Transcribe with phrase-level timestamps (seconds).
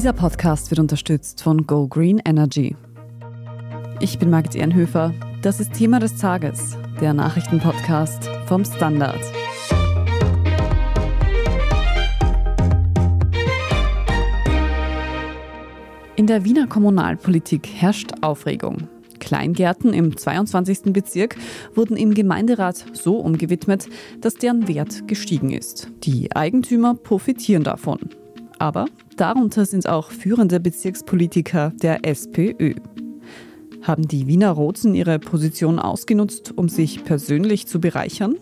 [0.00, 2.74] Dieser Podcast wird unterstützt von Go Green Energy.
[4.00, 5.12] Ich bin Margit Ehrenhöfer.
[5.42, 9.20] Das ist Thema des Tages, der Nachrichtenpodcast vom Standard.
[16.16, 18.88] In der Wiener Kommunalpolitik herrscht Aufregung.
[19.18, 20.94] Kleingärten im 22.
[20.94, 21.36] Bezirk
[21.74, 23.86] wurden im Gemeinderat so umgewidmet,
[24.22, 25.90] dass deren Wert gestiegen ist.
[26.04, 27.98] Die Eigentümer profitieren davon.
[28.58, 28.86] Aber
[29.20, 32.74] darunter sind auch führende Bezirkspolitiker der SPÖ.
[33.82, 38.36] Haben die Wiener Roten ihre Position ausgenutzt, um sich persönlich zu bereichern?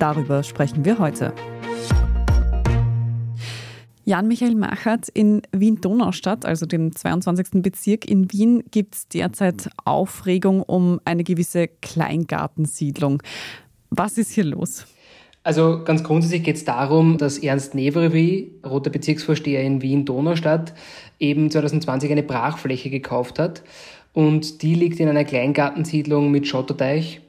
[0.00, 1.32] Darüber sprechen wir heute.
[4.04, 7.62] Jan-Michael Machert in Wien-Donaustadt, also dem 22.
[7.62, 13.22] Bezirk in Wien, gibt es derzeit Aufregung um eine gewisse Kleingartensiedlung.
[13.90, 14.86] Was ist hier los?
[15.50, 20.74] Also ganz grundsätzlich geht es darum, dass Ernst Nevrevi, roter Bezirksvorsteher in Wien-Donaustadt,
[21.18, 23.64] eben 2020 eine Brachfläche gekauft hat.
[24.12, 27.20] Und die liegt in einer Kleingartensiedlung mit Schotterteich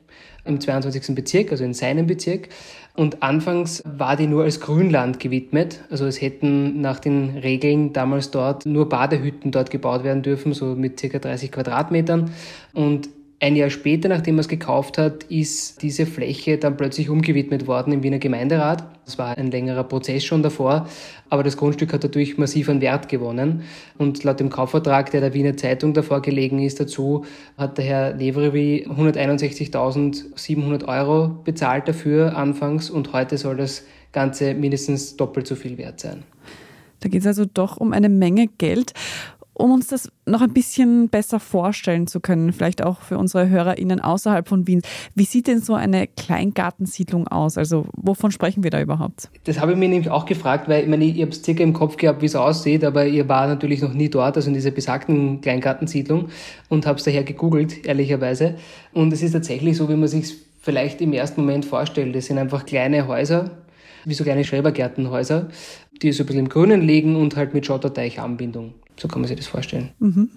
[0.45, 1.16] im 22.
[1.16, 2.50] Bezirk, also in seinem Bezirk.
[2.95, 5.83] Und anfangs war die nur als Grünland gewidmet.
[5.89, 10.75] Also es hätten nach den Regeln damals dort nur Badehütten dort gebaut werden dürfen, so
[10.75, 12.30] mit circa 30 Quadratmetern.
[12.75, 13.09] Und
[13.42, 17.92] ein Jahr später, nachdem er es gekauft hat, ist diese Fläche dann plötzlich umgewidmet worden
[17.92, 18.84] im Wiener Gemeinderat.
[19.06, 20.88] Das war ein längerer Prozess schon davor,
[21.28, 23.64] aber das Grundstück hat dadurch massiv an Wert gewonnen.
[23.97, 27.25] Und laut dem Kaufvertrag, der der Wiener Zeitung davor gelegen ist dazu,
[27.58, 35.17] hat der Herr Nevrevi 161.700 Euro bezahlt dafür anfangs und heute soll das Ganze mindestens
[35.17, 36.22] doppelt so viel wert sein.
[37.00, 38.94] Da geht es also doch um eine Menge Geld
[39.53, 43.99] um uns das noch ein bisschen besser vorstellen zu können, vielleicht auch für unsere HörerInnen
[43.99, 44.81] außerhalb von Wien.
[45.13, 47.57] Wie sieht denn so eine Kleingartensiedlung aus?
[47.57, 49.29] Also wovon sprechen wir da überhaupt?
[49.44, 51.73] Das habe ich mir nämlich auch gefragt, weil ich meine, ich habe es circa im
[51.73, 54.72] Kopf gehabt, wie es aussieht, aber ihr war natürlich noch nie dort, also in dieser
[54.72, 56.29] besagten Kleingartensiedlung
[56.69, 58.55] und habe es daher gegoogelt, ehrlicherweise.
[58.94, 62.16] Und es ist tatsächlich so, wie man sich vielleicht im ersten Moment vorstellt.
[62.16, 63.51] Es sind einfach kleine Häuser,
[64.06, 65.50] wie so kleine Schrebergärtenhäuser,
[66.01, 68.73] die so ein bisschen im Grünen liegen und halt mit Schotterteichanbindung.
[68.97, 69.91] So kann man sich das vorstellen.
[70.00, 70.29] Mhm.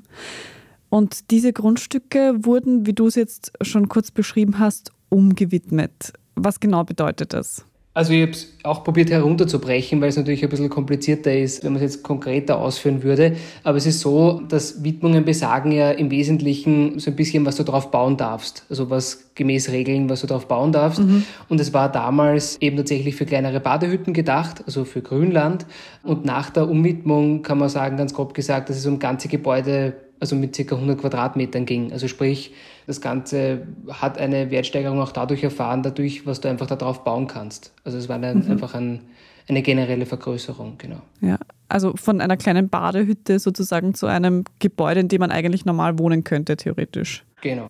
[0.89, 6.13] Und diese Grundstücke wurden, wie du es jetzt schon kurz beschrieben hast, umgewidmet.
[6.37, 7.65] Was genau bedeutet das?
[7.97, 11.75] Also ich habe es auch probiert herunterzubrechen, weil es natürlich ein bisschen komplizierter ist, wenn
[11.75, 13.37] man es jetzt konkreter ausführen würde.
[13.63, 17.63] Aber es ist so, dass Widmungen besagen ja im Wesentlichen so ein bisschen, was du
[17.63, 18.65] drauf bauen darfst.
[18.69, 21.01] Also was gemäß Regeln, was du drauf bauen darfst.
[21.01, 21.25] Mhm.
[21.49, 25.65] Und es war damals eben tatsächlich für kleinere Badehütten gedacht, also für Grünland.
[26.03, 29.95] Und nach der Umwidmung kann man sagen, ganz grob gesagt, dass es um ganze Gebäude
[30.21, 30.75] also mit ca.
[30.75, 31.93] 100 Quadratmetern ging.
[31.93, 32.53] Also sprich,
[32.87, 37.73] das Ganze hat eine Wertsteigerung auch dadurch erfahren, dadurch, was du einfach darauf bauen kannst.
[37.85, 38.51] Also es war eine, mhm.
[38.51, 39.03] einfach ein,
[39.49, 41.01] eine generelle Vergrößerung, genau.
[41.21, 41.39] Ja,
[41.69, 46.25] also von einer kleinen Badehütte sozusagen zu einem Gebäude, in dem man eigentlich normal wohnen
[46.25, 47.25] könnte, theoretisch.
[47.43, 47.69] Genau.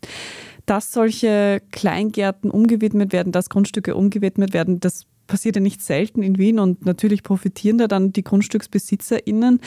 [0.66, 6.38] Dass solche Kleingärten umgewidmet werden, dass Grundstücke umgewidmet werden, das passiert ja nicht selten in
[6.38, 9.60] Wien und natürlich profitieren da dann die GrundstücksbesitzerInnen.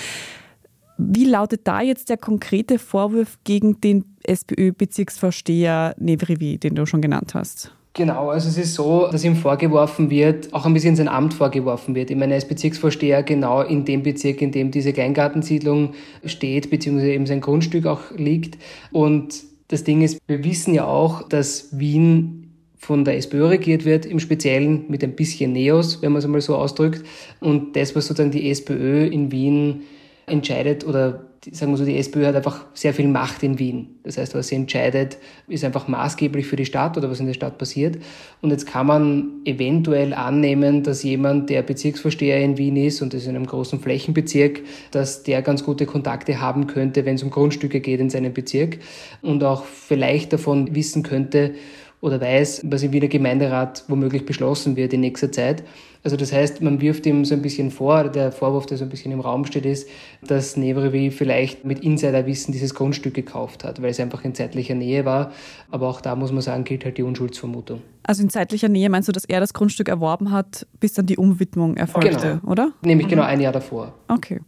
[0.98, 7.34] Wie lautet da jetzt der konkrete Vorwurf gegen den SPÖ-Bezirksvorsteher Nevrivi, den du schon genannt
[7.36, 7.72] hast?
[7.94, 11.96] Genau, also es ist so, dass ihm vorgeworfen wird, auch ein bisschen sein Amt vorgeworfen
[11.96, 12.12] wird.
[12.12, 15.94] Ich meine, er ist Bezirksvorsteher genau in dem Bezirk, in dem diese Kleingartensiedlung
[16.24, 18.60] steht, beziehungsweise eben sein Grundstück auch liegt.
[18.92, 24.06] Und das Ding ist, wir wissen ja auch, dass Wien von der SPÖ regiert wird,
[24.06, 27.04] im Speziellen mit ein bisschen Neos, wenn man es einmal so ausdrückt.
[27.40, 29.82] Und das, was sozusagen die SPÖ in Wien
[30.28, 34.00] entscheidet oder sagen wir so, die SPÖ hat einfach sehr viel Macht in Wien.
[34.04, 35.18] Das heißt, was sie entscheidet,
[35.48, 37.98] ist einfach maßgeblich für die Stadt oder was in der Stadt passiert.
[38.42, 43.26] Und jetzt kann man eventuell annehmen, dass jemand, der Bezirksvorsteher in Wien ist und das
[43.26, 44.62] in einem großen Flächenbezirk,
[44.92, 48.80] dass der ganz gute Kontakte haben könnte, wenn es um Grundstücke geht in seinem Bezirk
[49.22, 51.54] und auch vielleicht davon wissen könnte,
[52.00, 55.64] oder weiß, was im Wiener Gemeinderat womöglich beschlossen wird in nächster Zeit.
[56.04, 58.90] Also das heißt, man wirft ihm so ein bisschen vor, der Vorwurf, der so ein
[58.90, 59.90] bisschen im Raum steht, ist,
[60.26, 65.06] dass Nevrevi vielleicht mit Insiderwissen dieses Grundstück gekauft hat, weil es einfach in zeitlicher Nähe
[65.06, 65.32] war.
[65.70, 67.82] Aber auch da muss man sagen, gilt halt die Unschuldsvermutung.
[68.04, 71.18] Also in zeitlicher Nähe meinst du, dass er das Grundstück erworben hat, bis dann die
[71.18, 72.52] Umwidmung erfolgte, genau.
[72.52, 72.72] oder?
[72.82, 73.28] Nämlich genau mhm.
[73.28, 73.94] genau ein Jahr davor.
[74.08, 74.40] Okay.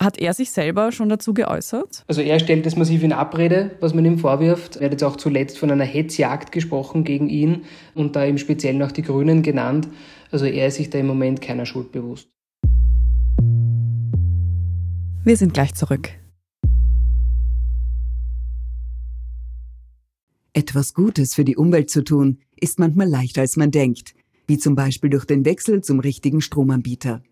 [0.00, 2.04] Hat er sich selber schon dazu geäußert?
[2.06, 4.76] Also er stellt das massiv in Abrede, was man ihm vorwirft.
[4.76, 7.62] Er hat jetzt auch zuletzt von einer Hetzjagd gesprochen gegen ihn
[7.94, 9.88] und da im Speziellen auch die Grünen genannt.
[10.30, 12.28] Also er ist sich da im Moment keiner Schuld bewusst.
[15.24, 16.10] Wir sind gleich zurück.
[20.52, 24.14] Etwas Gutes für die Umwelt zu tun, ist manchmal leichter als man denkt,
[24.46, 27.22] wie zum Beispiel durch den Wechsel zum richtigen Stromanbieter.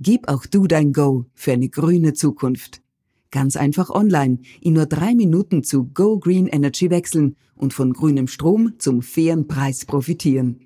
[0.00, 2.82] Gib auch du dein Go für eine grüne Zukunft.
[3.30, 8.28] Ganz einfach online in nur drei Minuten zu Go Green Energy wechseln und von grünem
[8.28, 10.65] Strom zum fairen Preis profitieren.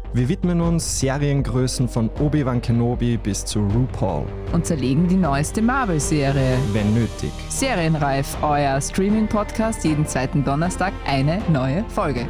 [0.13, 4.25] Wir widmen uns Seriengrößen von Obi-Wan Kenobi bis zu RuPaul.
[4.51, 6.57] Und zerlegen die neueste Marvel-Serie.
[6.73, 7.31] Wenn nötig.
[7.47, 12.27] Serienreif, euer Streaming-Podcast, jeden zweiten Donnerstag eine neue Folge.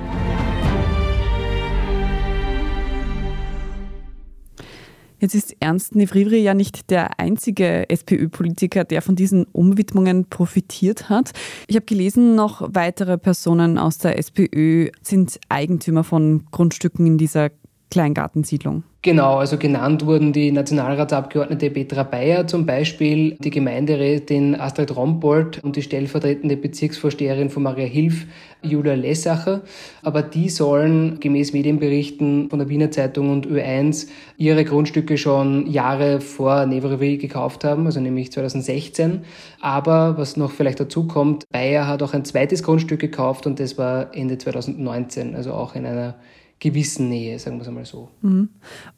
[5.18, 11.32] Jetzt ist Ernst Nevrivri ja nicht der einzige SPÖ-Politiker, der von diesen Umwidmungen profitiert hat.
[11.68, 17.52] Ich habe gelesen, noch weitere Personen aus der SPÖ sind Eigentümer von Grundstücken in dieser
[17.92, 18.84] Kleingartensiedlung.
[19.04, 25.76] Genau, also genannt wurden die Nationalratsabgeordnete Petra Bayer zum Beispiel, die Gemeinderätin Astrid Rompold und
[25.76, 28.28] die stellvertretende Bezirksvorsteherin von Maria Hilf,
[28.62, 29.62] Julia Lessacher.
[30.04, 36.22] Aber die sollen gemäß Medienberichten von der Wiener Zeitung und Ö1 ihre Grundstücke schon Jahre
[36.22, 39.22] vor Nevrevi gekauft haben, also nämlich 2016.
[39.60, 43.80] Aber was noch vielleicht dazu kommt, Bayer hat auch ein zweites Grundstück gekauft und das
[43.80, 46.16] war Ende 2019, also auch in einer
[46.62, 48.10] gewissen Nähe, sagen wir es einmal so.
[48.22, 48.50] Mhm.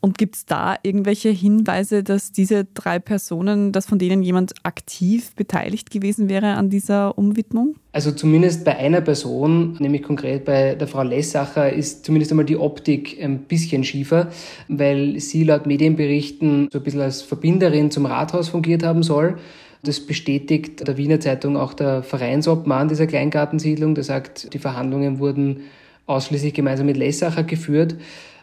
[0.01, 5.33] Und gibt es da irgendwelche Hinweise, dass diese drei Personen, dass von denen jemand aktiv
[5.36, 7.75] beteiligt gewesen wäre an dieser Umwidmung?
[7.94, 12.57] Also zumindest bei einer Person, nämlich konkret bei der Frau Lessacher, ist zumindest einmal die
[12.57, 14.30] Optik ein bisschen schiefer,
[14.68, 19.38] weil sie laut Medienberichten so ein bisschen als Verbinderin zum Rathaus fungiert haben soll.
[19.83, 25.62] Das bestätigt der Wiener Zeitung auch der Vereinsobmann dieser Kleingartensiedlung, der sagt, die Verhandlungen wurden
[26.05, 27.95] ausschließlich gemeinsam mit Lessacher geführt.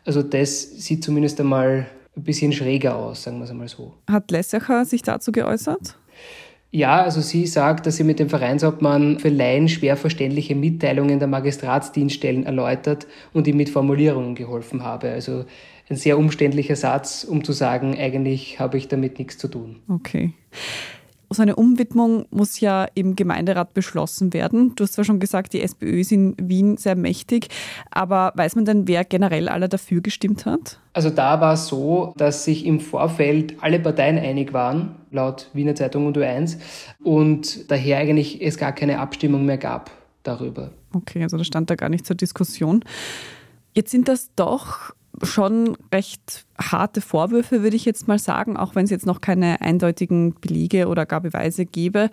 [0.05, 1.87] Also das sieht zumindest einmal
[2.17, 3.95] ein bisschen schräger aus, sagen wir es einmal so.
[4.09, 5.97] Hat Lessacher sich dazu geäußert?
[6.73, 11.27] Ja, also sie sagt, dass sie mit dem Vereinshauptmann für Laien schwer verständliche Mitteilungen der
[11.27, 15.11] Magistratsdienststellen erläutert und ihm mit Formulierungen geholfen habe.
[15.11, 15.45] Also
[15.89, 19.81] ein sehr umständlicher Satz, um zu sagen, eigentlich habe ich damit nichts zu tun.
[19.89, 20.33] Okay
[21.33, 24.75] so eine Umwidmung muss ja im Gemeinderat beschlossen werden.
[24.75, 27.49] Du hast zwar schon gesagt, die SPÖ ist in Wien sehr mächtig,
[27.91, 30.81] aber weiß man denn, wer generell alle dafür gestimmt hat?
[30.93, 35.77] Also da war es so, dass sich im Vorfeld alle Parteien einig waren, laut Wiener
[35.77, 36.59] Zeitung und U1,
[37.05, 39.93] und daher eigentlich es gar keine Abstimmung mehr gab
[40.25, 40.73] darüber.
[40.93, 42.85] Okay, also das stand da gar nicht zur Diskussion.
[43.73, 48.85] Jetzt sind das doch schon recht harte Vorwürfe, würde ich jetzt mal sagen, auch wenn
[48.85, 52.11] es jetzt noch keine eindeutigen Belege oder gar Beweise gäbe.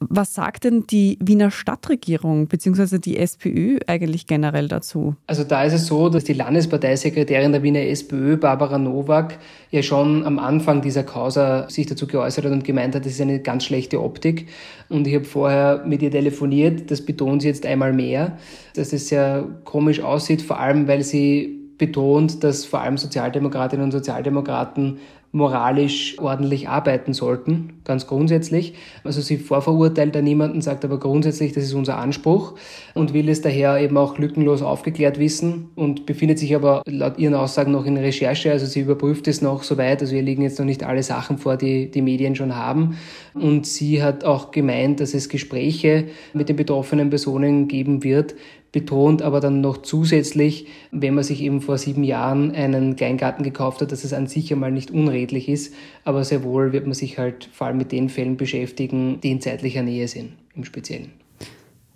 [0.00, 2.98] Was sagt denn die Wiener Stadtregierung bzw.
[2.98, 5.16] die SPÖ eigentlich generell dazu?
[5.26, 9.38] Also da ist es so, dass die Landesparteisekretärin der Wiener SPÖ, Barbara Nowak,
[9.72, 13.20] ja schon am Anfang dieser Causa sich dazu geäußert hat und gemeint hat, das ist
[13.20, 14.46] eine ganz schlechte Optik.
[14.88, 18.38] Und ich habe vorher mit ihr telefoniert, das betont sie jetzt einmal mehr,
[18.76, 23.92] dass es sehr komisch aussieht, vor allem weil sie betont, dass vor allem Sozialdemokratinnen und
[23.92, 24.98] Sozialdemokraten
[25.30, 28.74] moralisch ordentlich arbeiten sollten, ganz grundsätzlich.
[29.04, 32.54] Also sie vorverurteilt da niemanden, sagt aber grundsätzlich, das ist unser Anspruch
[32.94, 37.34] und will es daher eben auch lückenlos aufgeklärt wissen und befindet sich aber laut ihren
[37.34, 40.66] Aussagen noch in Recherche, also sie überprüft es noch soweit, also ihr liegen jetzt noch
[40.66, 42.96] nicht alle Sachen vor, die die Medien schon haben.
[43.34, 48.34] Und sie hat auch gemeint, dass es Gespräche mit den betroffenen Personen geben wird,
[48.72, 53.80] betont aber dann noch zusätzlich, wenn man sich eben vor sieben Jahren einen Kleingarten gekauft
[53.80, 57.18] hat, dass es an sich einmal nicht unredlich ist, aber sehr wohl wird man sich
[57.18, 61.12] halt vor allem mit den Fällen beschäftigen, die in zeitlicher Nähe sind, im Speziellen.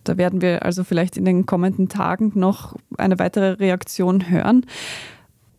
[0.04, 4.66] Da werden wir also vielleicht in den kommenden Tagen noch eine weitere Reaktion hören.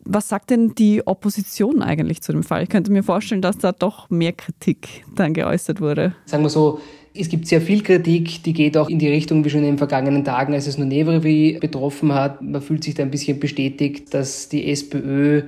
[0.04, 2.62] Was sagt denn die Opposition eigentlich zu dem Fall?
[2.62, 6.14] Ich könnte mir vorstellen, dass da doch mehr Kritik dann geäußert wurde.
[6.26, 6.78] Sagen wir so,
[7.16, 9.78] es gibt sehr viel Kritik, die geht auch in die Richtung, wie schon in den
[9.78, 12.42] vergangenen Tagen, als es nur Nevrevi betroffen hat.
[12.42, 15.42] Man fühlt sich da ein bisschen bestätigt, dass die SPÖ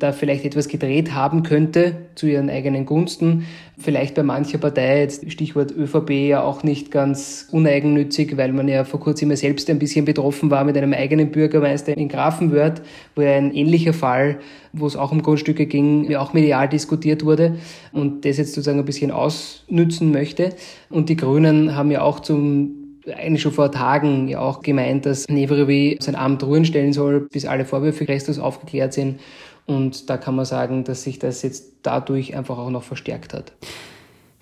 [0.00, 3.46] da vielleicht etwas gedreht haben könnte zu ihren eigenen Gunsten.
[3.78, 8.84] Vielleicht bei mancher Partei, jetzt Stichwort ÖVP, ja auch nicht ganz uneigennützig, weil man ja
[8.84, 12.82] vor kurzem selbst ein bisschen betroffen war mit einem eigenen Bürgermeister in Grafenwörth,
[13.14, 14.40] wo ja ein ähnlicher Fall,
[14.72, 17.56] wo es auch um Grundstücke ging, ja auch medial diskutiert wurde
[17.92, 20.54] und das jetzt sozusagen ein bisschen ausnützen möchte.
[20.88, 22.80] Und die Grünen haben ja auch zum
[23.16, 27.46] eigentlich schon vor Tagen ja auch gemeint, dass Nevrevi sein Amt ruhen stellen soll, bis
[27.46, 29.20] alle Vorwürfe restlos aufgeklärt sind.
[29.66, 33.52] Und da kann man sagen, dass sich das jetzt dadurch einfach auch noch verstärkt hat.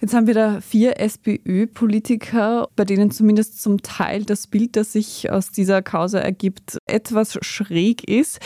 [0.00, 5.30] Jetzt haben wir da vier SPÖ-Politiker, bei denen zumindest zum Teil das Bild, das sich
[5.30, 8.38] aus dieser Causa ergibt, etwas schräg ist.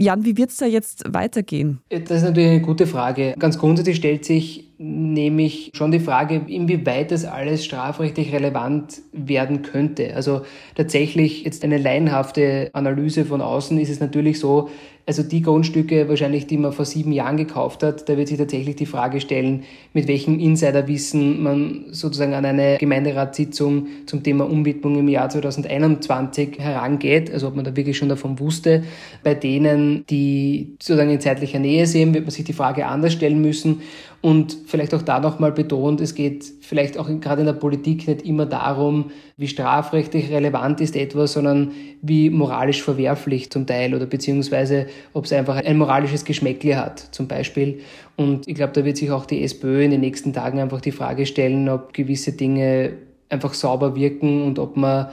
[0.00, 1.80] Jan, wie wird es da jetzt weitergehen?
[1.88, 3.34] Das ist natürlich eine gute Frage.
[3.36, 10.14] Ganz grundsätzlich stellt sich nämlich schon die Frage, inwieweit das alles strafrechtlich relevant werden könnte.
[10.14, 10.42] Also
[10.76, 14.68] tatsächlich jetzt eine laienhafte Analyse von außen ist es natürlich so,
[15.08, 18.76] also die Grundstücke wahrscheinlich, die man vor sieben Jahren gekauft hat, da wird sich tatsächlich
[18.76, 19.62] die Frage stellen,
[19.94, 27.32] mit welchem Insiderwissen man sozusagen an eine Gemeinderatssitzung zum Thema Umwidmung im Jahr 2021 herangeht,
[27.32, 28.84] also ob man da wirklich schon davon wusste.
[29.24, 33.40] Bei denen, die sozusagen in zeitlicher Nähe sehen, wird man sich die Frage anders stellen
[33.40, 33.82] müssen.
[34.20, 38.22] Und vielleicht auch da nochmal betont, es geht vielleicht auch gerade in der Politik nicht
[38.22, 41.70] immer darum, wie strafrechtlich relevant ist etwas, sondern
[42.02, 47.28] wie moralisch verwerflich zum Teil oder beziehungsweise ob es einfach ein moralisches Geschmäckle hat zum
[47.28, 47.80] Beispiel.
[48.16, 50.92] Und ich glaube, da wird sich auch die SPÖ in den nächsten Tagen einfach die
[50.92, 52.94] Frage stellen, ob gewisse Dinge
[53.28, 55.08] einfach sauber wirken und ob man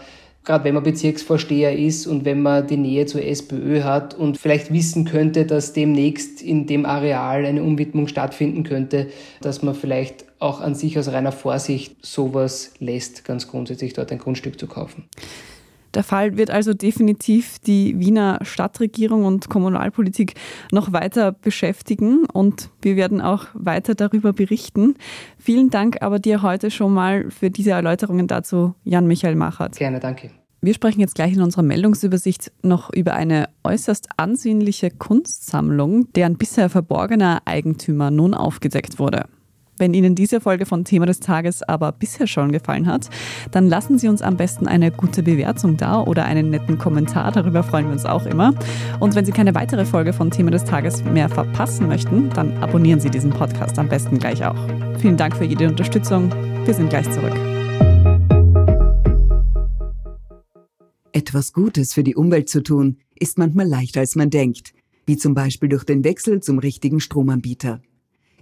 [0.45, 4.71] gerade wenn man Bezirksvorsteher ist und wenn man die Nähe zur SPÖ hat und vielleicht
[4.71, 9.07] wissen könnte, dass demnächst in dem Areal eine Umwidmung stattfinden könnte,
[9.41, 14.19] dass man vielleicht auch an sich aus reiner Vorsicht sowas lässt, ganz grundsätzlich dort ein
[14.19, 15.05] Grundstück zu kaufen.
[15.95, 20.33] Der Fall wird also definitiv die Wiener Stadtregierung und Kommunalpolitik
[20.71, 24.95] noch weiter beschäftigen und wir werden auch weiter darüber berichten.
[25.39, 29.77] Vielen Dank aber dir heute schon mal für diese Erläuterungen dazu, Jan-Michael Machert.
[29.77, 30.31] Gerne, danke.
[30.61, 36.69] Wir sprechen jetzt gleich in unserer Meldungsübersicht noch über eine äußerst ansehnliche Kunstsammlung, deren bisher
[36.69, 39.25] verborgener Eigentümer nun aufgedeckt wurde.
[39.77, 43.09] Wenn Ihnen diese Folge von Thema des Tages aber bisher schon gefallen hat,
[43.51, 47.31] dann lassen Sie uns am besten eine gute Bewertung da oder einen netten Kommentar.
[47.33, 48.53] Darüber freuen wir uns auch immer.
[49.01, 53.01] Und wenn Sie keine weitere Folge von Thema des Tages mehr verpassen möchten, dann abonnieren
[53.01, 54.55] Sie diesen Podcast am besten gleich auch.
[54.99, 56.31] Vielen Dank für jede Unterstützung.
[56.65, 57.35] Wir sind gleich zurück.
[61.11, 64.73] Etwas Gutes für die Umwelt zu tun, ist manchmal leichter als man denkt,
[65.05, 67.81] wie zum Beispiel durch den Wechsel zum richtigen Stromanbieter.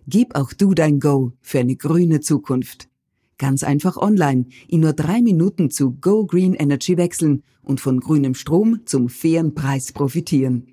[0.08, 2.90] Gib auch du dein Go für eine grüne Zukunft.
[3.38, 8.36] Ganz einfach online, in nur drei Minuten zu Go Green Energy wechseln und von grünem
[8.36, 10.68] Strom zum fairen Preis profitieren.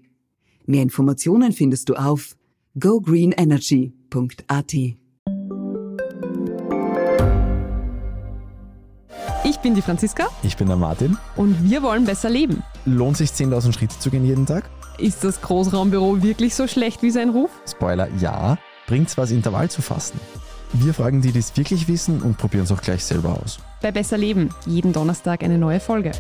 [0.67, 2.37] Mehr Informationen findest du auf
[2.79, 4.75] gogreenenergy.at.
[9.43, 10.29] Ich bin die Franziska.
[10.43, 11.17] Ich bin der Martin.
[11.37, 12.63] Und wir wollen besser leben.
[12.85, 14.69] Lohnt sich 10.000 Schritte zu gehen jeden Tag?
[14.99, 17.51] Ist das Großraumbüro wirklich so schlecht wie sein Ruf?
[17.67, 18.59] Spoiler, ja.
[18.91, 20.19] Bringt's was, Intervall zu fassen?
[20.73, 23.61] Wir fragen die, die es wirklich wissen und probieren es auch gleich selber aus.
[23.81, 26.11] Bei Besser Leben, jeden Donnerstag eine neue Folge.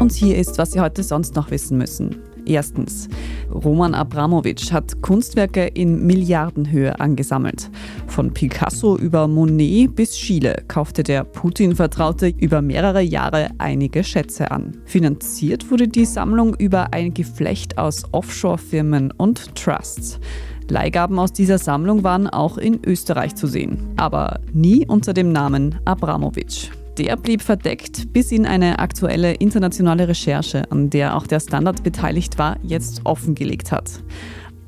[0.00, 2.22] Und hier ist, was Sie heute sonst noch wissen müssen.
[2.46, 3.10] Erstens,
[3.52, 7.70] Roman Abramowitsch hat Kunstwerke in Milliardenhöhe angesammelt.
[8.12, 14.76] Von Picasso über Monet bis Schiele kaufte der Putin-Vertraute über mehrere Jahre einige Schätze an.
[14.84, 20.20] Finanziert wurde die Sammlung über ein Geflecht aus Offshore-Firmen und Trusts.
[20.68, 25.80] Leihgaben aus dieser Sammlung waren auch in Österreich zu sehen, aber nie unter dem Namen
[25.86, 26.68] Abramowitsch.
[26.98, 32.36] Der blieb verdeckt, bis ihn eine aktuelle internationale Recherche, an der auch der Standard beteiligt
[32.36, 34.02] war, jetzt offengelegt hat.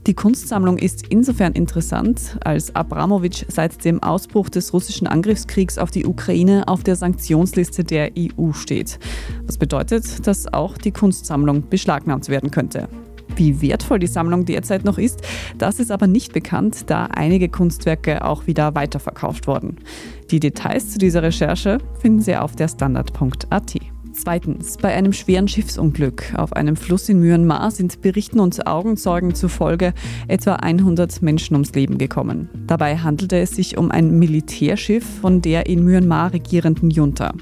[0.07, 6.05] Die Kunstsammlung ist insofern interessant, als Abramowitsch seit dem Ausbruch des russischen Angriffskriegs auf die
[6.05, 8.99] Ukraine auf der Sanktionsliste der EU steht.
[9.47, 12.89] Was bedeutet, dass auch die Kunstsammlung beschlagnahmt werden könnte.
[13.37, 15.23] Wie wertvoll die Sammlung derzeit noch ist,
[15.57, 19.79] das ist aber nicht bekannt, da einige Kunstwerke auch wieder weiterverkauft wurden.
[20.31, 23.94] Die Details zu dieser Recherche finden Sie auf der Standard.at.
[24.17, 29.93] Zweitens, bei einem schweren Schiffsunglück auf einem Fluss in Myanmar sind Berichten und Augenzeugen zufolge
[30.29, 32.49] etwa 100 Menschen ums Leben gekommen.
[32.69, 37.33] Dabei handelte es sich um ein Militärschiff von der in Myanmar regierenden Junta.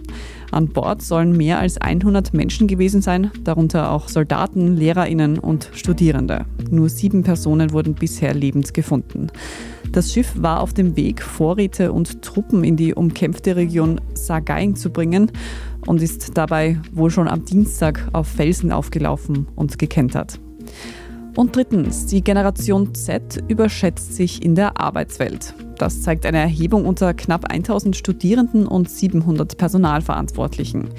[0.50, 6.46] An Bord sollen mehr als 100 Menschen gewesen sein, darunter auch Soldaten, Lehrerinnen und Studierende.
[6.70, 9.28] Nur sieben Personen wurden bisher lebend gefunden.
[9.92, 14.90] Das Schiff war auf dem Weg, Vorräte und Truppen in die umkämpfte Region Sagaing zu
[14.90, 15.30] bringen
[15.86, 20.40] und ist dabei wohl schon am Dienstag auf Felsen aufgelaufen und gekentert.
[21.34, 25.54] Und drittens, die Generation Z überschätzt sich in der Arbeitswelt.
[25.78, 30.90] Das zeigt eine Erhebung unter knapp 1000 Studierenden und 700 Personalverantwortlichen.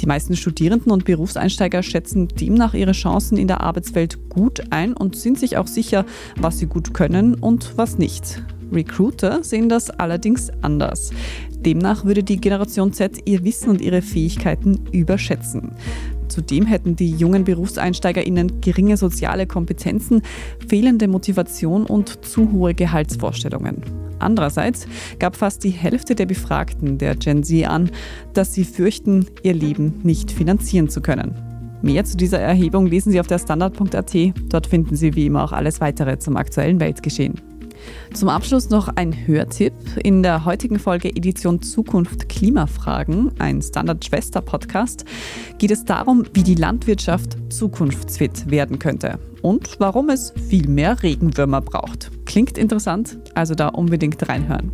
[0.00, 5.16] Die meisten Studierenden und Berufseinsteiger schätzen demnach ihre Chancen in der Arbeitswelt gut ein und
[5.16, 8.42] sind sich auch sicher, was sie gut können und was nicht.
[8.74, 11.10] Recruiter sehen das allerdings anders.
[11.64, 15.72] Demnach würde die Generation Z ihr Wissen und ihre Fähigkeiten überschätzen.
[16.28, 20.22] Zudem hätten die jungen BerufseinsteigerInnen geringe soziale Kompetenzen,
[20.68, 23.82] fehlende Motivation und zu hohe Gehaltsvorstellungen.
[24.18, 24.86] Andererseits
[25.18, 27.90] gab fast die Hälfte der Befragten der Gen Z an,
[28.32, 31.34] dass sie fürchten, ihr Leben nicht finanzieren zu können.
[31.82, 34.14] Mehr zu dieser Erhebung lesen Sie auf der Standard.at.
[34.48, 37.53] Dort finden Sie wie immer auch alles weitere zum aktuellen Weltgeschehen.
[38.12, 39.74] Zum Abschluss noch ein Hörtipp.
[40.02, 45.04] In der heutigen Folge Edition Zukunft Klimafragen, ein Standard-Schwester-Podcast,
[45.58, 51.60] geht es darum, wie die Landwirtschaft zukunftsfit werden könnte und warum es viel mehr Regenwürmer
[51.60, 52.10] braucht.
[52.24, 54.72] Klingt interessant, also da unbedingt reinhören.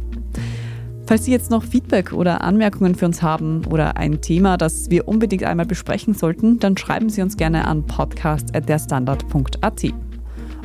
[1.11, 5.09] Falls Sie jetzt noch Feedback oder Anmerkungen für uns haben oder ein Thema, das wir
[5.09, 9.93] unbedingt einmal besprechen sollten, dann schreiben Sie uns gerne an podcast.derstandard.at.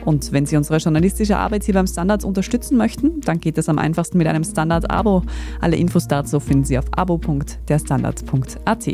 [0.06, 3.80] Und wenn Sie unsere journalistische Arbeit hier beim Standards unterstützen möchten, dann geht es am
[3.80, 5.24] einfachsten mit einem Standard-Abo.
[5.60, 8.88] Alle Infos dazu finden Sie auf abo.derstandard.at.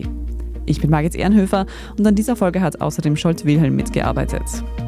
[0.65, 1.65] Ich bin Margit Ehrenhöfer
[1.98, 4.44] und an dieser Folge hat außerdem Scholt Wilhelm mitgearbeitet.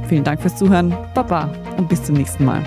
[0.07, 2.63] Vielen Dank fürs Zuhören, Baba und bis zum nächsten Mal.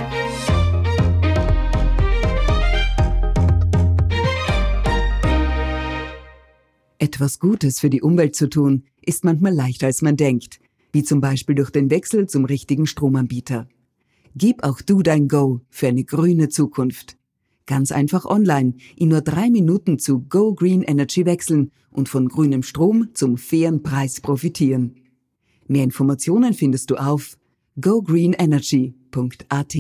[6.99, 10.59] Etwas Gutes für die Umwelt zu tun, ist manchmal leichter als man denkt
[10.93, 13.69] wie zum Beispiel durch den Wechsel zum richtigen Stromanbieter.
[14.35, 17.17] Gib auch du dein Go für eine grüne Zukunft.
[17.67, 22.63] Ganz einfach online in nur drei Minuten zu Go Green Energy wechseln und von grünem
[22.63, 24.95] Strom zum fairen Preis profitieren.
[25.67, 27.37] Mehr Informationen findest du auf
[27.81, 29.75] gogreenenergy.at.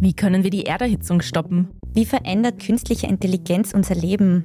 [0.00, 1.68] Wie können wir die Erderhitzung stoppen?
[1.92, 4.44] Wie verändert künstliche Intelligenz unser Leben?